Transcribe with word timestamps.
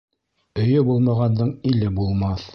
Өйө 0.63 0.81
булмағандың 0.87 1.53
иле 1.75 1.93
булмаҫ. 2.01 2.49